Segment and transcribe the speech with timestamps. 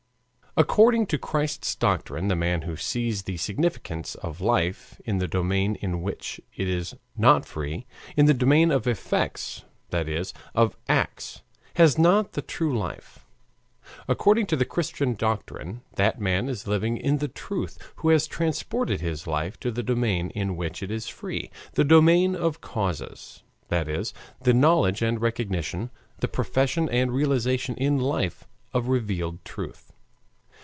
[0.57, 5.75] According to Christ's doctrine, the man who sees the significance of life in the domain
[5.75, 7.85] in which it is not free,
[8.17, 11.41] in the domain of effects, that is, of acts,
[11.75, 13.25] has not the true life.
[14.09, 18.99] According to the Christian doctrine, that man is living in the truth who has transported
[18.99, 23.87] his life to the domain in which it is free the domain of causes, that
[23.87, 29.87] is, the knowledge and recognition, the profession and realization in life of revealed truth.